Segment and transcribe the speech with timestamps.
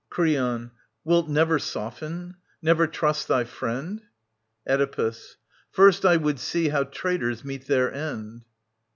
[0.09, 0.71] Creon.
[1.03, 4.01] Wilt never soften, never trust thy friend?
[4.67, 5.37] Oedipus.
[5.69, 8.43] First I would see how traitors meet their end.